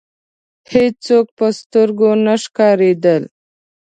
هېڅوک 0.73 1.25
په 1.37 1.45
سترګو 1.59 2.09
نه 2.25 2.35
ښکاریدل. 2.43 3.23